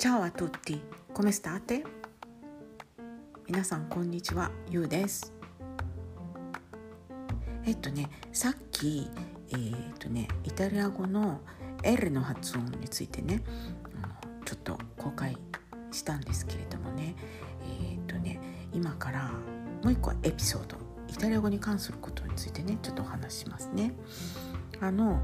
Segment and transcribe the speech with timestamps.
[0.00, 0.80] Ciao a tutti,
[1.12, 1.84] come state?
[3.46, 5.30] 皆さんこんにちは、ゆうです。
[7.66, 9.10] えっとね、さっき、
[9.50, 11.42] えーっとね、イタリア語の
[11.82, 13.42] L の発音についてね、
[14.46, 15.36] ちょっと公開
[15.92, 17.14] したんですけれどもね、
[17.90, 18.40] えーっとね、
[18.72, 19.30] 今から
[19.82, 20.78] もう一個エピソード、
[21.08, 23.92] イタリア語に関することについてね、ちょっとお話ししますね。
[24.80, 25.20] あの、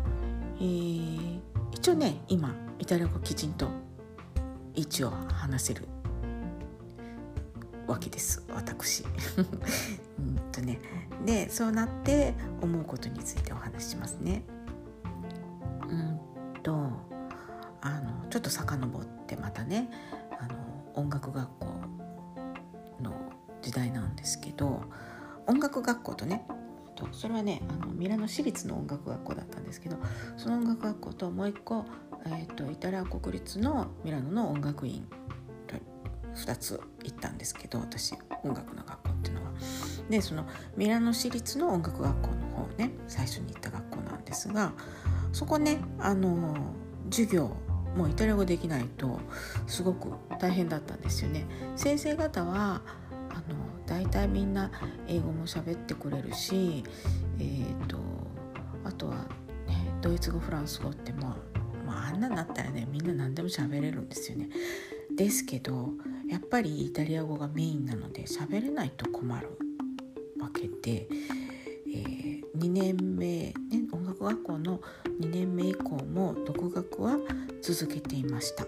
[0.58, 1.40] えー
[1.72, 3.70] 一応ね、今イタリア語きちんと
[4.76, 5.88] 一応話せる
[7.86, 9.04] わけです私。
[10.18, 10.78] うんとね。
[11.24, 14.44] でそうなって思うことについてお話ししますね。
[15.88, 16.20] うん
[16.62, 16.74] と
[17.80, 19.90] あのちょっと遡ってまたね。
[20.38, 20.54] あの
[20.94, 21.66] 音楽学校
[23.00, 23.12] の
[23.62, 24.82] 時代なんですけど
[25.46, 26.46] 音楽学校とね
[26.96, 29.96] とそれはねあのミラノ市立の音楽学校だったんですけど
[30.36, 31.84] その音楽学校ともう一個、
[32.28, 35.06] えー、とイタリア国立のミラノの音楽院
[35.66, 35.76] と
[36.34, 39.52] 2つ行ったんですけど私音楽の学校っていうのは。
[40.10, 40.46] でその
[40.76, 44.72] ミラノ市立の音楽学校の方ね最初に行った学校なんですが
[45.32, 46.54] そこねあの
[47.10, 47.56] 授業
[47.96, 49.18] もうイタリア語できないと
[49.66, 51.46] すごく大変だったんですよね。
[51.76, 52.82] 先生方は
[53.30, 54.70] あの大体みんな
[55.08, 56.84] 英語も喋ってくれるし、
[57.38, 57.98] えー、と
[58.84, 59.16] あとは、
[59.66, 61.55] ね、ドイツ語フランス語ってまあ、
[61.96, 64.48] あ、んなになったらねみんな何でも喋れるんですよね。
[65.14, 65.90] ですけど
[66.28, 69.48] やっぱりイタリア語がメインなので喋れないと困る
[70.38, 71.08] わけで、
[71.88, 73.54] えー、2年目、ね、
[73.92, 74.80] 音楽学校の
[75.20, 77.18] 2年目以降も独学は
[77.62, 78.66] 続けていました。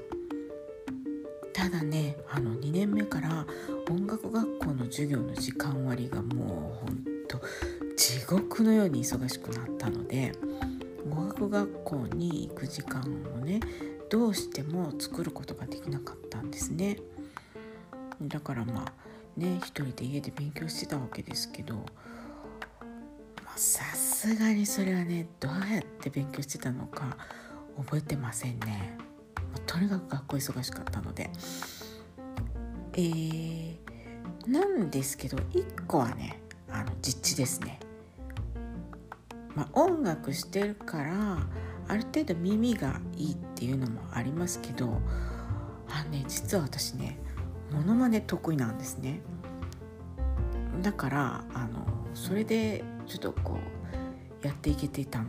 [1.53, 3.45] ただねあの2年目から
[3.91, 7.41] 音楽学校の授業の時間割がもうほんと
[7.97, 10.33] 地獄のように忙しくなったので
[11.09, 13.01] 語学学校に行く時間
[13.35, 13.61] をね
[14.11, 16.99] どうしても作ることができなかったんですね。
[18.23, 18.93] だからまあ
[19.41, 21.87] ね一人で家で勉強してたわけですけど
[23.55, 27.17] さすがにそれはねどうやって勉強してたのか
[27.77, 28.97] 覚えてませんね。
[29.67, 31.31] とにかく学校忙しかったので。
[32.95, 33.79] えー、
[34.49, 37.79] なんですけど1個はねあの実地ですね、
[39.59, 41.39] まあ、音楽してるから
[41.89, 45.01] ある程度耳がいいっていうのもありますけど
[45.89, 47.19] あね実は私ね
[47.73, 49.21] モノマネ得意なんですね
[50.81, 53.59] だからあのそれでちょっとこ
[54.45, 55.25] うやっていけていたの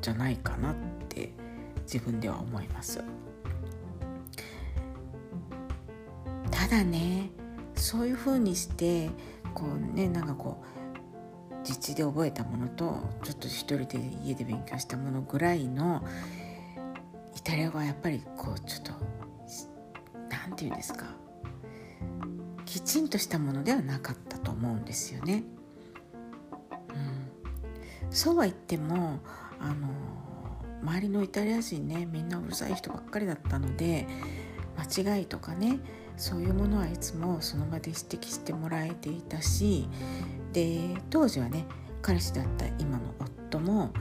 [0.00, 0.74] じゃないかなっ
[1.08, 1.32] て
[1.92, 3.02] 自分では思います。
[6.52, 7.30] ただね
[7.74, 9.10] そういう風にして
[9.54, 10.75] こうねなんかこう
[11.66, 16.04] 実地で覚えたものとちょっと一人で家で勉強したものぐらいの
[17.36, 18.92] イタリア語はやっぱりこうちょっと
[20.30, 21.06] 何て言うんですか
[22.64, 25.44] きちんとしたものではなかったと思うんですよね。
[26.90, 29.20] うん、そうは言っても
[29.58, 29.88] あの
[30.82, 34.06] 周りのイタリア人ねみんなうるさい人ばっかりだったので
[34.76, 35.80] 間違いとかね
[36.16, 39.88] そういうものはいつもその場で指摘してもらえていたし
[40.56, 41.66] で当時はね
[42.00, 43.92] 彼氏だった今の夫ももう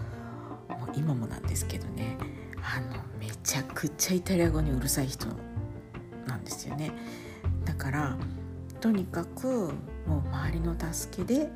[0.96, 2.18] 今もなんですけどね
[2.64, 5.28] あのめちゃくちゃイタリア語にうるさい人
[6.26, 6.94] なんですよね
[7.66, 8.18] だから
[8.80, 9.74] とにかく
[10.08, 11.50] もう周りの助けで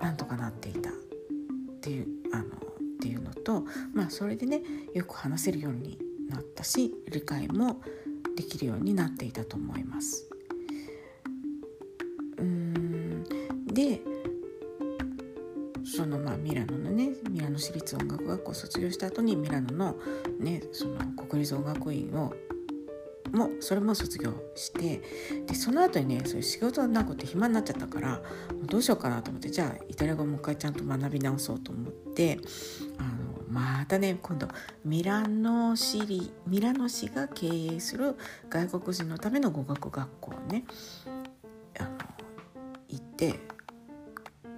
[0.00, 0.92] なんとかなっていたっ
[1.80, 2.48] ていうあのっ
[3.00, 3.62] ていうのと
[3.94, 4.62] まあそれでね
[4.94, 5.96] よく話せるように
[6.28, 7.80] なったし理解も
[8.36, 10.28] できるようになっていたと思います。
[13.76, 14.00] で
[15.84, 19.96] そのまあミラノのねミラノ市立音楽学校を卒業した後にミラノの
[20.40, 22.32] ねその国立音楽院を
[23.32, 25.02] もそれも卒業して
[25.46, 28.22] でその後にねそういう仕事なくて暇になっちゃったから
[28.62, 32.38] うどうしようかなと思ってじゃあイタリア語もう一回ちゃんと学び直そうと思って
[32.98, 34.48] あのまたね今度
[34.84, 38.16] ミラノ市ミラノ市が経営する
[38.48, 40.64] 外国人のための語学学校をね
[41.78, 41.90] あの
[42.88, 43.45] 行って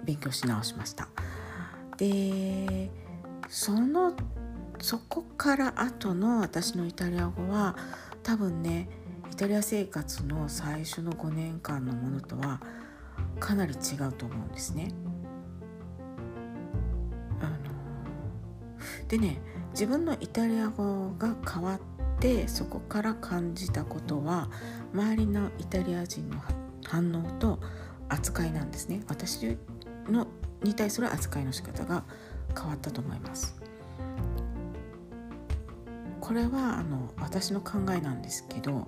[0.09, 1.07] 勉強し直しました。
[1.97, 2.89] で
[3.47, 4.13] その
[4.79, 7.75] そこから後の私のイタリア語は
[8.23, 8.89] 多分ね
[9.31, 12.59] イタリア生活の最初の5年間のものとは
[13.39, 14.91] かなり違うと思うんですね。
[17.39, 17.57] あの
[19.07, 19.39] でね
[19.71, 21.79] 自分のイタリア語が変わっ
[22.19, 24.49] てそこから感じたことは
[24.91, 26.41] 周りのイタリア人の
[26.87, 27.59] 反応と
[28.09, 29.57] 扱いなんですね私
[30.09, 30.27] の
[30.63, 32.03] に対する扱いの仕方が
[32.55, 33.55] 変わったと思います
[36.19, 38.87] これはあの私の考えなんですけど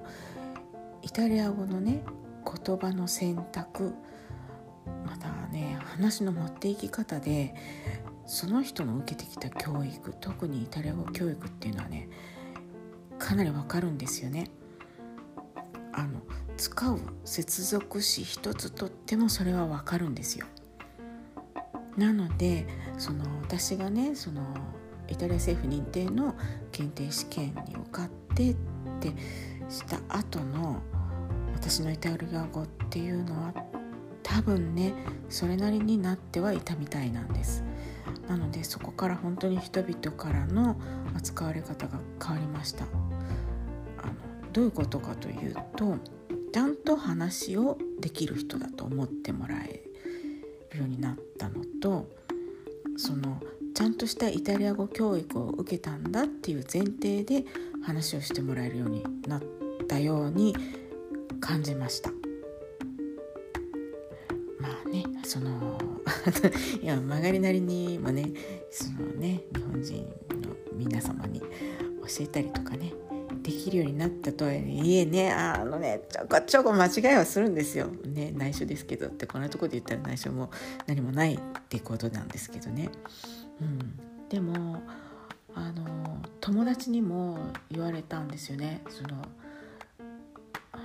[1.02, 2.04] イタリア語のね
[2.46, 3.94] 言葉の選択
[5.06, 7.56] またね話の持っていき方で
[8.26, 12.10] その人の受けてきた教育特にイタリア語教育っていうのはね
[13.20, 14.50] かなりわかるんですよね。
[15.94, 16.22] あの
[16.58, 20.48] 使う接続詞一つとってもそれはわかるんですよ。
[21.98, 22.68] なので
[22.98, 24.42] その私がねその
[25.08, 26.36] イタリア政府認定の
[26.72, 28.56] 検定試験に受かってっ
[29.02, 29.14] て
[29.70, 30.82] した後の
[31.54, 33.54] 私のイタリア語っていうのは
[34.24, 34.94] 多分ね
[35.30, 37.64] それなりになってはいたみたいなんです。
[38.28, 40.80] なのでそこから本当に人々からの
[41.16, 42.86] 扱われ方が変わりました。
[42.86, 44.14] あの
[44.54, 45.98] どういうことかというと
[46.54, 49.84] ちゃんと話をできる人だと思ってもらえ
[50.78, 52.08] ようになったのと
[52.98, 53.42] その
[53.74, 57.46] ちゃんとしたイタリア語教育を受けたんだっていう前提で
[57.84, 59.42] 話をしてもらえるようになっ
[59.88, 60.56] たように
[61.40, 62.12] 感じました。
[64.60, 65.80] まあねその
[66.82, 68.32] いや曲がりなりにもね
[68.70, 70.04] そのね日本人
[70.42, 71.46] の皆様に教
[72.22, 72.94] えたりとかね
[73.42, 77.88] できるようになったとはいえねあのねちょこちょこ間違いはするんですよ。
[77.88, 80.52] ね内緒ですけどってこんなとこで言ったら内緒も
[80.86, 81.40] 何もないっ
[81.70, 82.90] てことなんですけどね。
[83.60, 84.00] うん、
[84.30, 84.82] でも
[85.56, 87.38] あの友達にも
[87.70, 88.82] 言われたんですよね。
[88.90, 89.26] その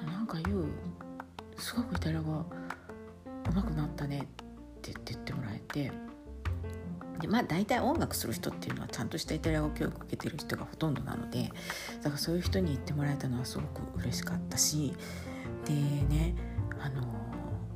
[0.06, 0.64] なんか言う
[1.58, 2.44] すごくイタリア語
[3.44, 4.22] 上手くなったねっ
[4.82, 5.92] て言ってもらえて
[7.20, 11.50] でまあ大体音楽する人っていうのはちゃんとしたイタリア語教育を受けてる人がほとんどなので
[12.02, 14.94] だからそういう人に言ってもらえたのはすごく嬉しかったし
[15.64, 16.34] でね
[16.80, 17.02] あの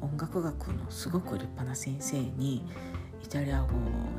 [0.03, 2.65] 音楽学のすごく立派な先生に
[3.23, 3.71] イタリア語を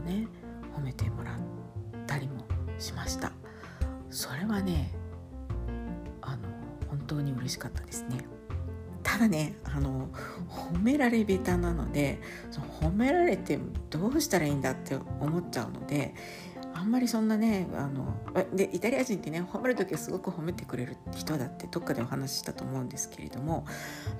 [0.06, 0.27] ね
[0.75, 1.35] 褒めてもらっ
[2.07, 2.45] たりも
[2.79, 3.31] しました
[4.09, 4.94] それはね
[6.21, 6.38] あの
[6.89, 8.17] 本当に嬉しかったですね。
[9.03, 10.09] ただねあの
[10.50, 12.19] 褒められ下手なので
[12.51, 13.59] その褒められて
[13.89, 16.13] どうしたらいいんだって思っちゃうので
[16.74, 18.15] あんまりそんなねあの
[18.56, 23.65] でイタリア人ってね褒める時はすごく褒めてくれる人だってどっかでお話ししたと思うんですけれども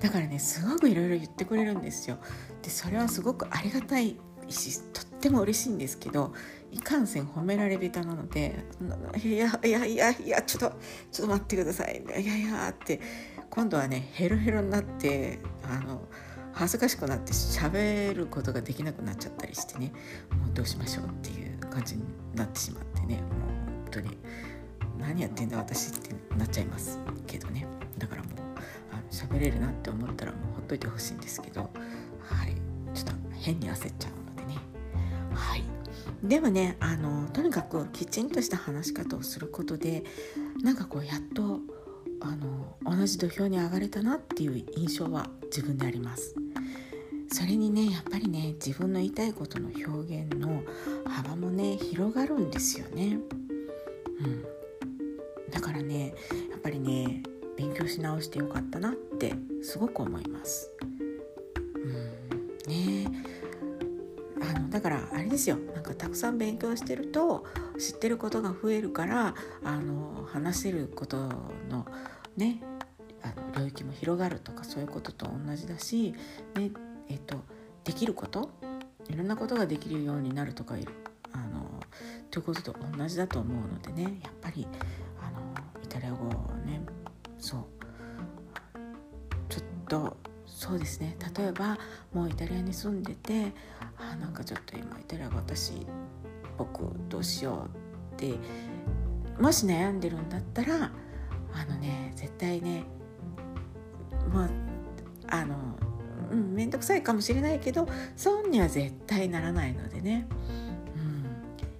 [0.00, 2.18] だからねすごくいろいろ言ってくれるんですよ。
[2.62, 4.16] でそれはすごくありがたい
[4.48, 6.32] しとっても嬉しいんですけど
[6.70, 8.64] いかんせん褒められ下手なので
[9.24, 10.78] 「いやいやいやいやちょっと
[11.10, 13.00] ちょっと待ってください」いやいやって
[13.54, 15.38] 今度はねヘロヘロになって
[15.70, 16.08] あの
[16.54, 19.92] 恥ずかしくなって喋ることができなくなっちゃったりしてね
[20.42, 22.02] もうどうしましょうっていう感じに
[22.34, 23.22] なってしまってねもう
[23.82, 24.16] 本当に
[24.98, 27.66] 何やってんだ私ってなっちゃいますけどね。
[27.98, 28.32] だからもう
[28.90, 31.60] あの喋れるなって思ったらもうほっといてほしいんですけど
[32.20, 32.54] はい。
[32.94, 34.58] ちょっと変に焦っちゃうのでね。
[35.34, 35.64] はい。
[36.22, 40.04] でもねあのとにかくきちんとした話し方をすることで
[40.62, 41.60] なんかこうやっと
[42.24, 46.34] あの同じ土俵に上がれたなっていう印象は自分であります。
[47.32, 50.62] それにねやっぱりね自分の言いたいことの表現の
[51.06, 53.18] 幅もね広がるんですよね。
[54.20, 54.44] うん。
[55.50, 56.14] だからね
[56.50, 57.22] やっぱりね
[57.56, 60.70] 勉強し直してよかったなってすごく思います。
[62.66, 62.70] うん。
[62.70, 63.10] ね。
[64.40, 65.56] あのだからあれですよ。
[65.74, 67.44] なんかたくさん勉強してると
[67.82, 69.34] 知ってることが増えるから
[69.64, 71.16] あの話せること
[71.68, 71.84] の
[72.36, 72.62] ね
[73.22, 76.14] あの領域も広がるとかそういうことと同じだし、
[76.54, 76.70] ね
[77.08, 77.44] えーと、
[77.82, 78.50] できること
[79.08, 80.92] いろんなことができるようになるとかいる。
[81.32, 81.80] あの
[82.30, 84.66] ということと同じだと思うのでねやっぱり
[85.20, 85.40] あの
[85.82, 86.32] イタリア語を
[86.66, 86.82] ね
[87.38, 87.64] そう。
[89.48, 91.16] ちょっとそうですね。
[91.36, 91.78] 例えば
[92.12, 93.52] もうイタリアに住んでて
[93.96, 95.86] あなんかちょっと今イタリア語私
[96.58, 97.68] 僕どうしよ
[98.12, 98.34] うって
[99.40, 100.92] もし悩んでるんだったら
[101.52, 102.84] あのね絶対ね
[104.32, 104.48] ま
[105.28, 105.56] ああの
[106.30, 110.26] うん面倒くさいかもしれないけど損には絶対ならないのでね、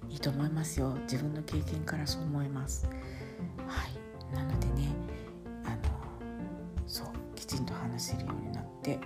[0.03, 0.95] うん、いいと思いますよ。
[1.03, 2.87] 自分の経験からそう思います。
[3.67, 4.35] はい。
[4.35, 4.89] なのでね
[5.65, 5.77] あの
[6.87, 8.99] そうきちんと話せるようになって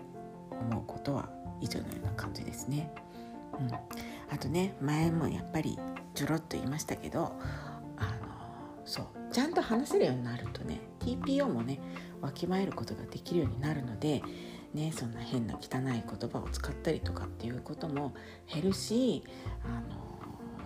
[0.49, 1.29] 思うことは
[1.61, 2.93] 以上のような感じですね、
[3.59, 3.71] うん、
[4.29, 5.77] あとね前もやっぱり
[6.13, 7.33] ちょろっと言いましたけど
[7.97, 11.79] あのそうちゃんと話せるようになるとね TPO もね
[12.21, 14.23] わきまえることができるようになるので、
[14.73, 18.13] ね、そんな変な汚い言葉を使ったりとかっていうことも
[18.51, 19.23] 減るし
[19.63, 19.81] あ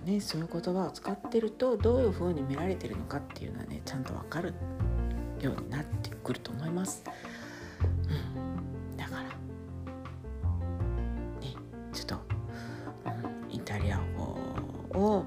[0.06, 4.54] の、ね、そういう言葉を使ってるとどういうふうに見られてるのかっていうのはねちゃんと分かる
[5.42, 7.04] ようになってくると思います。
[8.36, 8.51] うん、
[15.02, 15.26] を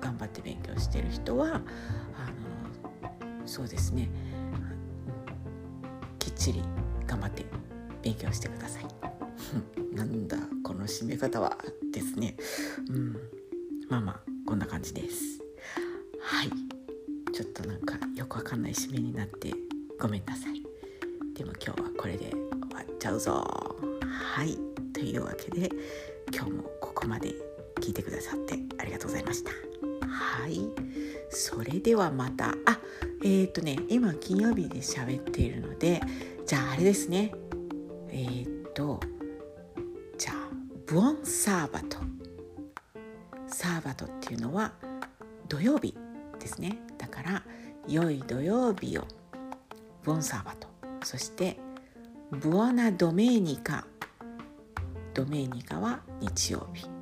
[0.00, 1.62] 頑張って勉強してる人はあの
[3.46, 4.10] そうですね。
[6.18, 6.62] きっちり
[7.06, 7.46] 頑張って
[8.02, 8.86] 勉強してください。
[9.96, 11.56] なんだこの締め方は
[11.92, 12.36] ですね。
[12.90, 13.16] うん。
[13.88, 15.40] まあまあこんな感じです。
[16.20, 16.50] はい。
[17.32, 19.54] ちょっとなんかよくわかんない締めになって
[19.98, 20.62] ごめんなさい。
[21.34, 22.40] でも今日はこれで終
[22.74, 23.32] わっちゃうぞ。
[24.02, 24.58] はい。
[24.92, 25.70] というわけで
[26.34, 27.47] 今日もここまで。
[27.88, 29.50] 聞いてくださってありがとうございました。
[30.06, 30.60] はい。
[31.30, 32.50] それではまた。
[32.66, 32.78] あ
[33.24, 36.02] えっ、ー、とね今金曜日で喋っているので
[36.46, 37.32] じゃああれですね。
[38.10, 39.00] えっ、ー、と
[40.18, 40.34] じゃあ
[40.86, 41.96] ブオンサーバト。
[43.46, 44.74] サーバトっていうのは
[45.48, 45.94] 土曜日
[46.38, 46.82] ですね。
[46.98, 47.42] だから
[47.88, 49.06] 良い土曜日を
[50.02, 50.68] ブオンサーバト。
[51.02, 51.58] そして
[52.32, 53.86] ブオナドメーニカ。
[55.14, 56.97] ドメーニカは日曜日。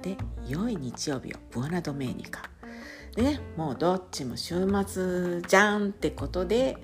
[0.00, 0.16] で
[0.48, 2.42] 良い日曜日をブオナドメーニカ。
[3.14, 6.76] でねもうどっちも週末じゃんってことで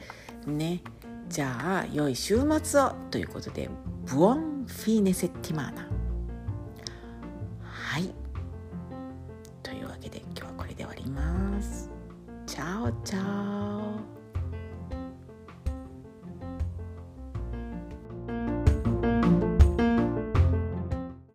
[0.46, 0.82] ね
[1.28, 3.68] じゃあ良い週末をということで
[4.06, 5.88] ブオンフィーネセッティマーナ。
[7.62, 8.10] はい。
[9.62, 11.90] というわけで今日はこれで終わります。
[12.46, 13.55] チャオチャオ。